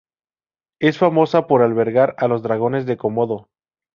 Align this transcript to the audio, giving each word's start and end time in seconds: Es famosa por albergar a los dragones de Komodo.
Es 0.79 0.97
famosa 0.97 1.45
por 1.45 1.61
albergar 1.61 2.15
a 2.17 2.27
los 2.27 2.41
dragones 2.41 2.87
de 2.87 2.97
Komodo. 2.97 3.49